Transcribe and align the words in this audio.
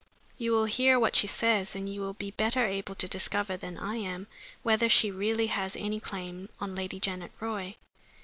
You 0.39 0.51
will 0.53 0.65
hear 0.65 0.99
what 0.99 1.15
she 1.15 1.27
says, 1.27 1.75
and 1.75 1.87
you 1.87 2.01
will 2.01 2.15
be 2.15 2.31
better 2.31 2.65
able 2.65 2.95
to 2.95 3.07
discover 3.07 3.55
than 3.55 3.77
I 3.77 3.97
am 3.97 4.25
whether 4.63 4.89
she 4.89 5.11
really 5.11 5.45
has 5.45 5.75
any 5.75 5.99
claim 5.99 6.49
on 6.59 6.73
Lady 6.73 6.99
Janet 6.99 7.31
Roy. 7.39 7.75